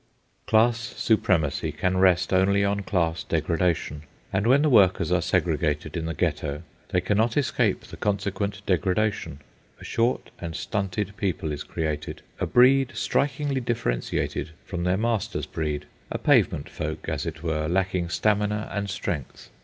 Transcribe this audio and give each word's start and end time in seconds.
Class 0.47 0.79
supremacy 0.79 1.71
can 1.71 1.97
rest 1.97 2.33
only 2.33 2.65
on 2.65 2.79
class 2.81 3.23
degradation; 3.23 4.01
and 4.33 4.47
when 4.47 4.63
the 4.63 4.69
workers 4.71 5.11
are 5.11 5.21
segregated 5.21 5.95
in 5.95 6.07
the 6.07 6.15
Ghetto, 6.15 6.63
they 6.89 7.01
cannot 7.01 7.37
escape 7.37 7.81
the 7.81 7.97
consequent 7.97 8.65
degradation. 8.65 9.41
A 9.79 9.83
short 9.83 10.31
and 10.39 10.55
stunted 10.55 11.15
people 11.17 11.51
is 11.51 11.61
created—a 11.63 12.47
breed 12.47 12.93
strikingly 12.95 13.61
differentiated 13.61 14.49
from 14.65 14.85
their 14.85 14.97
masters' 14.97 15.45
breed, 15.45 15.85
a 16.09 16.17
pavement 16.17 16.67
folk, 16.67 17.07
as 17.07 17.27
it 17.27 17.43
were, 17.43 17.67
lacking 17.69 18.09
stamina 18.09 18.71
and 18.73 18.89
strength. 18.89 19.51